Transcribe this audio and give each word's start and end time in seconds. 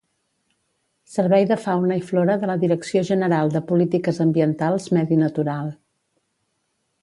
Servei 1.15 1.43
de 1.51 1.57
Fauna 1.65 1.97
i 1.99 2.01
Flora 2.07 2.37
de 2.43 2.49
la 2.51 2.55
Direcció 2.63 3.03
General 3.11 3.53
de 3.57 3.61
Polítiques 3.73 4.21
Ambientals 4.27 4.89
Medi 4.99 5.21
Natural 5.25 5.71